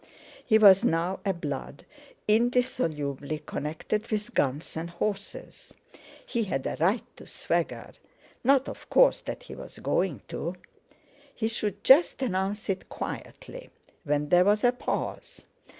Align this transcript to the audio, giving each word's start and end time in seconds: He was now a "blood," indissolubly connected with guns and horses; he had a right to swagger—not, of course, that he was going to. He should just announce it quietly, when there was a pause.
He 0.43 0.57
was 0.57 0.83
now 0.83 1.19
a 1.23 1.31
"blood," 1.31 1.85
indissolubly 2.27 3.37
connected 3.45 4.07
with 4.09 4.33
guns 4.33 4.75
and 4.75 4.89
horses; 4.89 5.75
he 6.25 6.45
had 6.45 6.65
a 6.65 6.75
right 6.79 7.03
to 7.17 7.27
swagger—not, 7.27 8.67
of 8.67 8.89
course, 8.89 9.21
that 9.21 9.43
he 9.43 9.53
was 9.53 9.77
going 9.77 10.23
to. 10.29 10.55
He 11.35 11.47
should 11.47 11.83
just 11.83 12.23
announce 12.23 12.67
it 12.67 12.89
quietly, 12.89 13.69
when 14.03 14.29
there 14.29 14.45
was 14.45 14.63
a 14.63 14.71
pause. 14.71 15.45